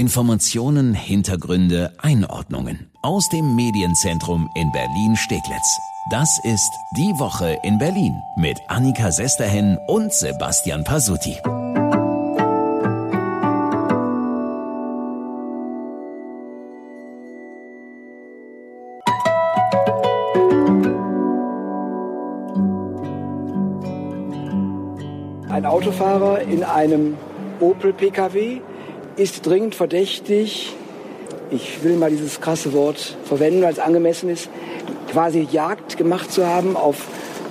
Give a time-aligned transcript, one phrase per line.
[0.00, 5.78] Informationen, Hintergründe, Einordnungen aus dem Medienzentrum in Berlin-Steglitz.
[6.10, 11.36] Das ist Die Woche in Berlin mit Annika Sesterhen und Sebastian Pasuti.
[25.50, 27.18] Ein Autofahrer in einem
[27.60, 28.62] Opel Pkw
[29.16, 30.74] ist dringend verdächtig,
[31.50, 34.48] ich will mal dieses krasse Wort verwenden, weil es angemessen ist,
[35.10, 36.96] quasi Jagd gemacht zu haben auf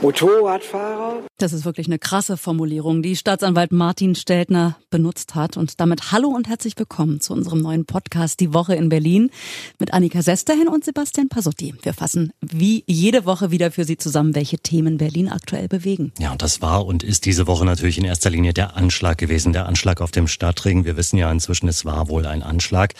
[0.01, 1.28] Motorradfahrer.
[1.39, 5.55] Das ist wirklich eine krasse Formulierung, die Staatsanwalt Martin Steltner benutzt hat.
[5.55, 9.31] Und damit hallo und herzlich willkommen zu unserem neuen Podcast Die Woche in Berlin
[9.79, 11.75] mit Annika Sesterhin und Sebastian Pasotti.
[11.81, 16.11] Wir fassen wie jede Woche wieder für Sie zusammen, welche Themen Berlin aktuell bewegen.
[16.19, 19.53] Ja, und das war und ist diese Woche natürlich in erster Linie der Anschlag gewesen,
[19.53, 20.83] der Anschlag auf dem Stadtring.
[20.83, 22.95] Wir wissen ja inzwischen, es war wohl ein Anschlag.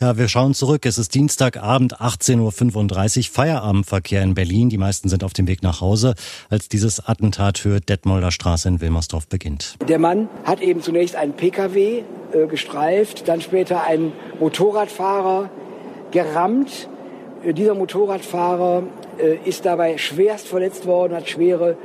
[0.00, 0.84] Ja, wir schauen zurück.
[0.84, 4.68] Es ist Dienstagabend, 18.35 Uhr, Feierabendverkehr in Berlin.
[4.68, 6.16] Die meisten sind auf dem Weg nach Hause
[6.50, 9.76] als dieses Attentat für Detmolder Straße in Wilmersdorf beginnt.
[9.88, 15.50] Der Mann hat eben zunächst einen Pkw äh, gestreift, dann später einen Motorradfahrer
[16.10, 16.88] gerammt.
[17.44, 18.84] Äh, dieser Motorradfahrer
[19.18, 21.76] äh, ist dabei schwerst verletzt worden, hat schwere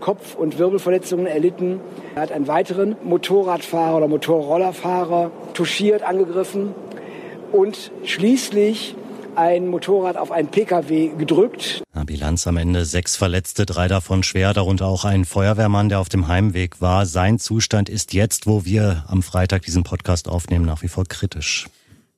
[0.00, 1.80] Kopf- und Wirbelverletzungen erlitten.
[2.16, 6.74] Er hat einen weiteren Motorradfahrer oder Motorrollerfahrer touchiert, angegriffen
[7.52, 8.96] und schließlich
[9.36, 11.82] ein Motorrad auf einen Pkw gedrückt.
[11.94, 16.08] Na, Bilanz am Ende sechs Verletzte, drei davon schwer, darunter auch ein Feuerwehrmann, der auf
[16.08, 17.06] dem Heimweg war.
[17.06, 21.68] Sein Zustand ist jetzt, wo wir am Freitag diesen Podcast aufnehmen, nach wie vor kritisch.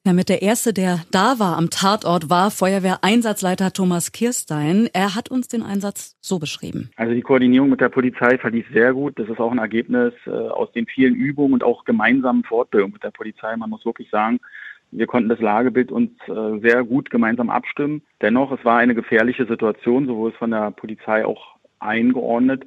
[0.06, 4.90] Ja, mit der erste, der da war am Tatort, war Feuerwehreinsatzleiter Thomas Kirstein.
[4.92, 6.90] Er hat uns den Einsatz so beschrieben.
[6.96, 9.18] Also die Koordinierung mit der Polizei verlief sehr gut.
[9.18, 13.02] Das ist auch ein Ergebnis äh, aus den vielen Übungen und auch gemeinsamen Fortbildungen mit
[13.02, 13.56] der Polizei.
[13.56, 14.40] Man muss wirklich sagen,
[14.94, 18.02] wir konnten das Lagebild uns äh, sehr gut gemeinsam abstimmen.
[18.22, 22.64] Dennoch, es war eine gefährliche Situation, so wurde es von der Polizei auch eingeordnet.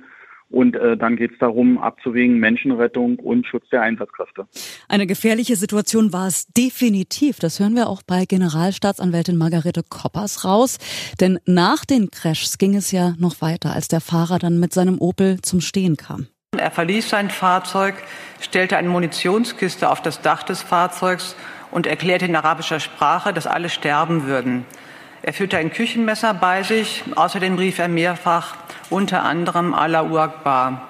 [0.49, 4.47] Und äh, dann geht es darum, abzuwägen Menschenrettung und Schutz der Einsatzkräfte.
[4.88, 7.39] Eine gefährliche Situation war es definitiv.
[7.39, 10.77] Das hören wir auch bei Generalstaatsanwältin Margarete Koppers raus.
[11.19, 14.99] Denn nach den Crashs ging es ja noch weiter, als der Fahrer dann mit seinem
[14.99, 16.27] Opel zum Stehen kam.
[16.57, 17.95] Er verließ sein Fahrzeug,
[18.39, 21.35] stellte eine Munitionskiste auf das Dach des Fahrzeugs
[21.77, 24.65] und erklärte in arabischer Sprache, dass alle sterben würden.
[25.21, 27.03] Er führte ein Küchenmesser bei sich.
[27.15, 28.55] Außerdem rief er mehrfach
[28.89, 30.88] unter anderem Allah Akbar.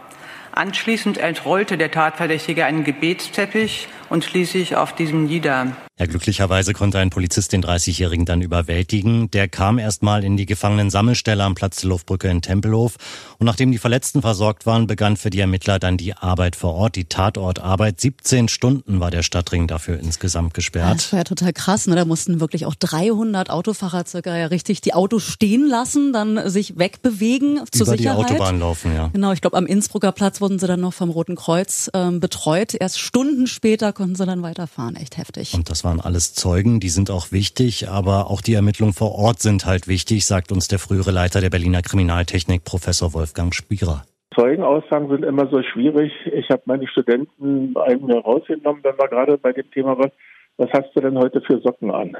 [0.53, 5.75] Anschließend entrollte der Tatverdächtige einen Gebetsteppich und ließ sich auf diesem nieder.
[5.99, 9.31] Ja, glücklicherweise konnte ein Polizist den 30-Jährigen dann überwältigen.
[9.31, 12.97] Der kam erstmal in die Gefangenen-Sammelstelle am Platz der Luftbrücke in Tempelhof.
[13.39, 16.97] Und nachdem die Verletzten versorgt waren, begann für die Ermittler dann die Arbeit vor Ort,
[16.97, 17.99] die Tatortarbeit.
[17.99, 20.97] 17 Stunden war der Stadtring dafür insgesamt gesperrt.
[20.97, 21.87] Das war ja total krass.
[21.87, 21.95] Ne?
[21.95, 26.77] Da mussten wirklich auch 300 Autofahrer circa ja richtig die Autos stehen lassen, dann sich
[26.77, 28.29] wegbewegen zur Über Sicherheit.
[28.29, 29.09] die Autobahn laufen, ja.
[29.13, 32.75] Genau, ich glaube, am Innsbrucker Platz wurden sie dann noch vom Roten Kreuz ähm, betreut.
[32.79, 34.95] Erst Stunden später konnten sie dann weiterfahren.
[34.95, 35.55] Echt heftig.
[35.55, 39.39] Und das waren alles Zeugen, die sind auch wichtig, aber auch die Ermittlungen vor Ort
[39.39, 44.03] sind halt wichtig, sagt uns der frühere Leiter der Berliner Kriminaltechnik, Professor Wolfgang Spierer.
[44.35, 46.11] Zeugenaussagen sind immer so schwierig.
[46.31, 50.11] Ich habe meine Studenten einen mir rausgenommen, wenn wir gerade bei dem Thema waren.
[50.57, 52.15] Was hast du denn heute für Socken an?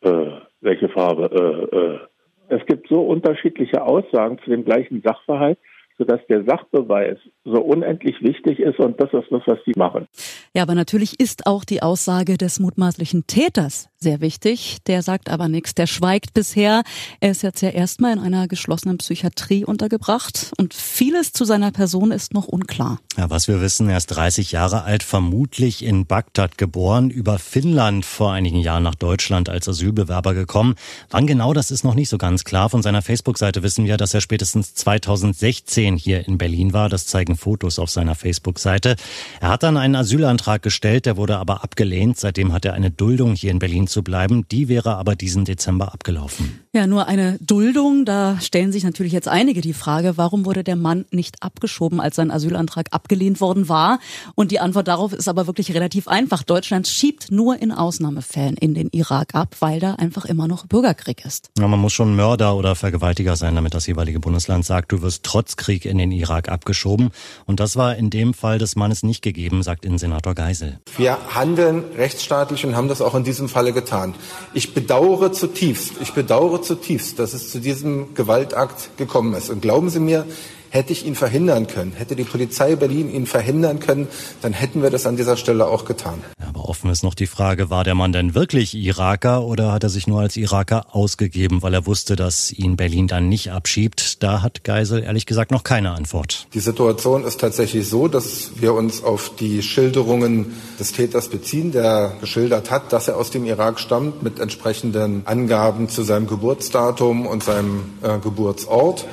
[0.00, 1.28] Äh, welche Farbe?
[1.70, 2.58] Äh, äh.
[2.58, 5.58] Es gibt so unterschiedliche Aussagen zu dem gleichen Sachverhalt,
[5.98, 10.08] sodass der Sachbeweis so unendlich wichtig ist und das ist das, was sie machen.
[10.52, 14.78] Ja, aber natürlich ist auch die Aussage des mutmaßlichen Täters sehr wichtig.
[14.86, 16.82] Der sagt aber nichts, der schweigt bisher.
[17.20, 22.10] Er ist jetzt ja erstmal in einer geschlossenen Psychiatrie untergebracht und vieles zu seiner Person
[22.10, 22.98] ist noch unklar.
[23.16, 28.04] Ja, was wir wissen, er ist 30 Jahre alt, vermutlich in Bagdad geboren, über Finnland
[28.04, 30.74] vor einigen Jahren nach Deutschland als Asylbewerber gekommen.
[31.10, 32.70] Wann genau, das ist noch nicht so ganz klar.
[32.70, 36.88] Von seiner Facebook-Seite wissen wir, dass er spätestens 2016 hier in Berlin war.
[36.88, 38.96] Das zeigen Fotos auf seiner Facebook-Seite.
[39.40, 42.18] Er hat dann einen Asylantrag gestellt, der wurde aber abgelehnt.
[42.18, 44.46] Seitdem hat er eine Duldung hier in Berlin zu bleiben.
[44.50, 46.60] Die wäre aber diesen Dezember abgelaufen.
[46.72, 48.04] Ja, nur eine Duldung.
[48.04, 52.16] Da stellen sich natürlich jetzt einige die Frage, warum wurde der Mann nicht abgeschoben, als
[52.16, 53.98] sein Asylantrag abgelehnt worden war?
[54.34, 56.42] Und die Antwort darauf ist aber wirklich relativ einfach.
[56.42, 61.24] Deutschland schiebt nur in Ausnahmefällen in den Irak ab, weil da einfach immer noch Bürgerkrieg
[61.24, 61.50] ist.
[61.58, 65.24] Ja, man muss schon Mörder oder Vergewaltiger sein, damit das jeweilige Bundesland sagt, du wirst
[65.24, 67.10] trotz Krieg in den Irak abgeschoben.
[67.46, 70.78] Und das war in dem Fall des Mannes nicht gegeben, sagt Innensenator Geisel.
[70.96, 74.14] Wir handeln rechtsstaatlich und haben das auch in diesem Falle getan.
[74.54, 79.50] Ich bedauere zutiefst, ich bedauere zutiefst, dass es zu diesem Gewaltakt gekommen ist.
[79.50, 80.26] Und glauben Sie mir,
[80.70, 84.06] Hätte ich ihn verhindern können, hätte die Polizei Berlin ihn verhindern können,
[84.40, 86.22] dann hätten wir das an dieser Stelle auch getan.
[86.48, 89.88] Aber offen ist noch die Frage, war der Mann denn wirklich Iraker oder hat er
[89.88, 94.22] sich nur als Iraker ausgegeben, weil er wusste, dass ihn Berlin dann nicht abschiebt?
[94.22, 96.46] Da hat Geisel ehrlich gesagt noch keine Antwort.
[96.54, 102.12] Die Situation ist tatsächlich so, dass wir uns auf die Schilderungen des Täters beziehen, der
[102.20, 107.42] geschildert hat, dass er aus dem Irak stammt mit entsprechenden Angaben zu seinem Geburtsdatum und
[107.42, 109.06] seinem äh, Geburtsort.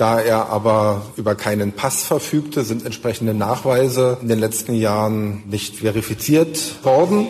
[0.00, 5.76] Da er aber über keinen Pass verfügte, sind entsprechende Nachweise in den letzten Jahren nicht
[5.76, 7.26] verifiziert worden.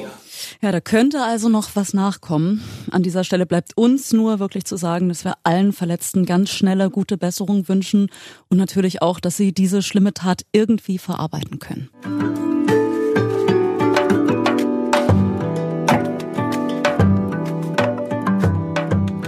[0.62, 2.62] Ja, da könnte also noch was nachkommen.
[2.92, 6.90] An dieser Stelle bleibt uns nur wirklich zu sagen, dass wir allen Verletzten ganz schnelle,
[6.90, 8.08] gute Besserung wünschen
[8.50, 11.90] und natürlich auch, dass sie diese schlimme Tat irgendwie verarbeiten können.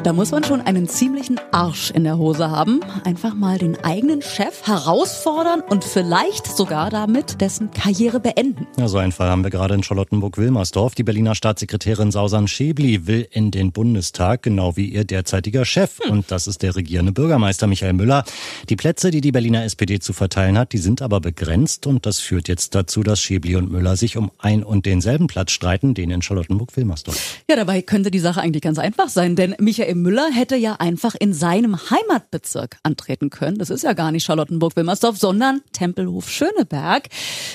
[0.02, 2.80] Da muss man schon einen ziemlichen Arsch in der Hose haben.
[3.04, 8.66] Einfach mal den eigenen Chef herausfordern und vielleicht sogar damit dessen Karriere beenden.
[8.76, 10.96] Ja, so einen Fall haben wir gerade in Charlottenburg-Wilmersdorf.
[10.96, 16.00] Die Berliner Staatssekretärin Sausan Schäbli will in den Bundestag, genau wie ihr derzeitiger Chef.
[16.00, 16.10] Hm.
[16.10, 18.24] Und das ist der regierende Bürgermeister Michael Müller.
[18.68, 21.86] Die Plätze, die die Berliner SPD zu verteilen hat, die sind aber begrenzt.
[21.86, 25.52] Und das führt jetzt dazu, dass Schäbli und Müller sich um ein und denselben Platz
[25.52, 27.44] streiten, den in Charlottenburg-Wilmersdorf.
[27.48, 30.74] Ja, dabei könnte die Sache eigentlich ganz einfach sein, denn Michael Michael Müller hätte ja
[30.74, 33.58] einfach in seinem Heimatbezirk antreten können.
[33.58, 37.08] Das ist ja gar nicht Charlottenburg-Wilmersdorf, sondern Tempelhof-Schöneberg.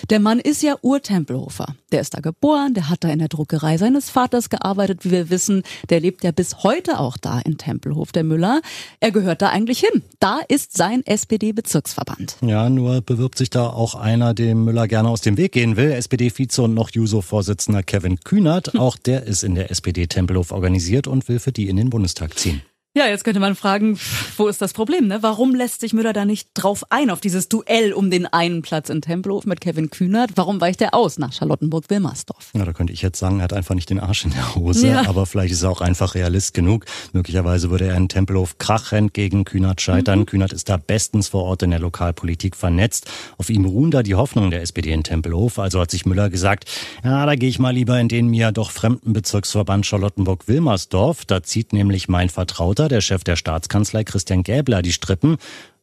[0.09, 1.75] Der Mann ist ja Urtempelhofer.
[1.91, 5.29] Der ist da geboren, der hat da in der Druckerei seines Vaters gearbeitet, wie wir
[5.29, 5.63] wissen.
[5.89, 8.61] Der lebt ja bis heute auch da in Tempelhof, der Müller.
[8.99, 10.03] Er gehört da eigentlich hin.
[10.19, 12.37] Da ist sein SPD-Bezirksverband.
[12.41, 15.91] Ja, nur bewirbt sich da auch einer, dem Müller gerne aus dem Weg gehen will.
[15.91, 18.75] SPD-Vize und noch Juso-Vorsitzender Kevin Kühnert.
[18.77, 22.26] Auch der ist in der SPD Tempelhof organisiert und will für die in den Bundestag
[22.35, 22.61] Ziehen.
[22.97, 23.99] Ja, jetzt könnte man fragen,
[24.37, 25.07] wo ist das Problem?
[25.07, 25.19] Ne?
[25.21, 28.89] Warum lässt sich Müller da nicht drauf ein, auf dieses Duell um den einen Platz
[28.89, 30.31] in Tempelhof mit Kevin Kühnert?
[30.33, 32.49] Warum weicht er aus nach Charlottenburg-Wilmersdorf?
[32.55, 34.87] Ja, da könnte ich jetzt sagen, er hat einfach nicht den Arsch in der Hose,
[34.87, 35.07] ja.
[35.07, 36.85] aber vielleicht ist er auch einfach Realist genug.
[37.13, 40.21] Möglicherweise würde er in Tempelhof krachend gegen Kühnert scheitern.
[40.21, 40.25] Mhm.
[40.25, 43.05] Kühnert ist da bestens vor Ort in der Lokalpolitik vernetzt.
[43.37, 45.59] Auf ihm ruhen da die Hoffnungen der SPD in Tempelhof.
[45.59, 46.65] Also hat sich Müller gesagt,
[47.03, 51.25] ja, da gehe ich mal lieber in den mir doch fremden Bezirksverband Charlottenburg-Wilmersdorf.
[51.25, 55.37] Da zieht nämlich mein Vertrauter der Chef der Staatskanzlei Christian Gäbler, die Strippen,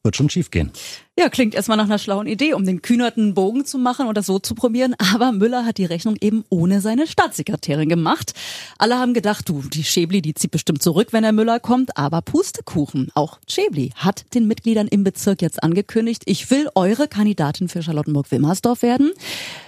[0.05, 0.71] wird schon schiefgehen.
[1.17, 4.41] Ja, klingt erstmal nach einer schlauen Idee, um den kühnerten Bogen zu machen oder so
[4.41, 4.95] zu probieren.
[5.15, 8.35] Aber Müller hat die Rechnung eben ohne seine Staatssekretärin gemacht.
[8.79, 11.97] Alle haben gedacht, du, die Schäbli, die zieht bestimmt zurück, wenn der Müller kommt.
[11.97, 13.11] Aber Pustekuchen.
[13.15, 18.83] Auch Schäbli hat den Mitgliedern im Bezirk jetzt angekündigt, ich will eure Kandidatin für Charlottenburg-Wilmersdorf
[18.83, 19.13] werden.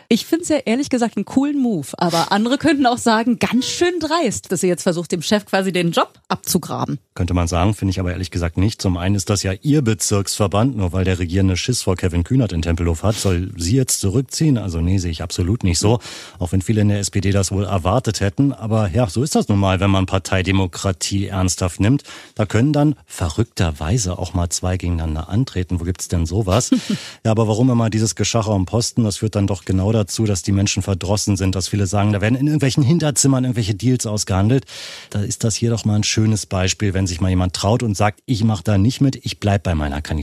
[0.09, 3.67] Ich finde es ja ehrlich gesagt einen coolen Move, aber andere könnten auch sagen, ganz
[3.67, 7.01] schön dreist, dass ihr jetzt versucht, dem Chef quasi den Job abzugraben.
[7.15, 8.81] Könnte man sagen, finde ich aber ehrlich gesagt nicht.
[8.81, 9.83] Zum einen ist das ja ihr
[10.27, 14.01] Bezirksverband, nur weil der regierende Schiss vor Kevin Kühnert in Tempelhof hat, soll sie jetzt
[14.01, 14.59] zurückziehen?
[14.59, 16.01] Also nee, sehe ich absolut nicht so.
[16.41, 18.53] Auch wenn viele in der SPD das wohl erwartet hätten.
[18.53, 22.03] Aber ja, so ist das nun mal, wenn man Parteidemokratie ernsthaft nimmt.
[22.35, 25.79] Da können dann verrückterweise auch mal zwei gegeneinander antreten.
[25.79, 26.71] Wo gibt's denn sowas?
[27.25, 29.05] ja, aber warum immer dieses Geschacher um Posten?
[29.05, 32.21] Das führt dann doch genau dazu, dass die Menschen verdrossen sind, dass viele sagen, da
[32.21, 34.65] werden in irgendwelchen Hinterzimmern irgendwelche Deals ausgehandelt.
[35.11, 37.97] Da ist das hier doch mal ein schönes Beispiel, wenn sich mal jemand traut und
[37.97, 40.16] sagt, ich mache da nicht mit, ich bleib bei meiner Kandidatur.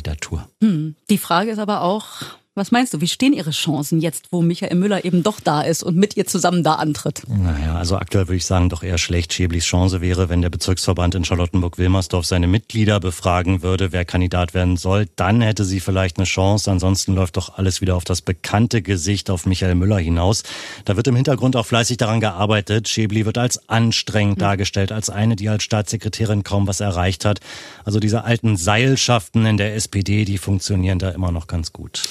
[0.61, 0.95] Hm.
[1.09, 2.21] Die Frage ist aber auch,
[2.55, 5.81] was meinst du, wie stehen Ihre Chancen jetzt, wo Michael Müller eben doch da ist
[5.81, 7.23] und mit ihr zusammen da antritt?
[7.27, 9.33] Naja, also aktuell würde ich sagen, doch eher schlecht.
[9.33, 14.77] Schäblis Chance wäre, wenn der Bezirksverband in Charlottenburg-Wilmersdorf seine Mitglieder befragen würde, wer Kandidat werden
[14.77, 15.07] soll.
[15.15, 16.69] Dann hätte sie vielleicht eine Chance.
[16.69, 20.43] Ansonsten läuft doch alles wieder auf das bekannte Gesicht auf Michael Müller hinaus.
[20.85, 22.87] Da wird im Hintergrund auch fleißig daran gearbeitet.
[22.87, 24.41] Schäbli wird als anstrengend mhm.
[24.41, 27.39] dargestellt, als eine, die als Staatssekretärin kaum was erreicht hat.
[27.83, 32.03] Also diese alten Seilschaften in der SPD, die funktionieren da immer noch ganz gut.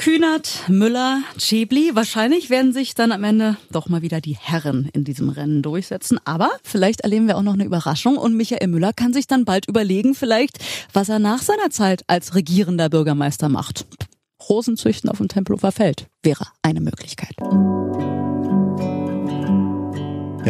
[0.00, 1.90] Kühnert, Müller, Schäbli.
[1.92, 6.18] Wahrscheinlich werden sich dann am Ende doch mal wieder die Herren in diesem Rennen durchsetzen.
[6.24, 9.68] Aber vielleicht erleben wir auch noch eine Überraschung und Michael Müller kann sich dann bald
[9.68, 10.58] überlegen, vielleicht,
[10.94, 13.84] was er nach seiner Zeit als regierender Bürgermeister macht.
[14.48, 17.36] Rosenzüchten auf dem Tempelhofer Feld wäre eine Möglichkeit.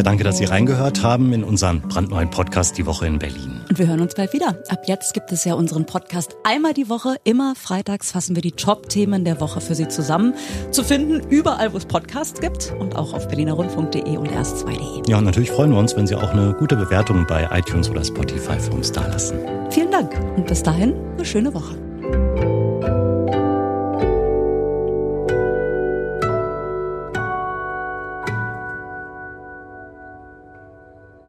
[0.01, 3.61] Ja, danke, dass Sie reingehört haben in unseren brandneuen Podcast Die Woche in Berlin.
[3.69, 4.57] Und wir hören uns bald wieder.
[4.71, 7.17] Ab jetzt gibt es ja unseren Podcast einmal die Woche.
[7.25, 10.33] Immer freitags fassen wir die Top-Themen der Woche für Sie zusammen.
[10.71, 15.11] Zu finden überall, wo es Podcasts gibt und auch auf berlinerrundfunk.de und erst2.de.
[15.11, 18.03] Ja, und natürlich freuen wir uns, wenn Sie auch eine gute Bewertung bei iTunes oder
[18.03, 19.39] Spotify für uns dalassen.
[19.69, 21.90] Vielen Dank und bis dahin eine schöne Woche.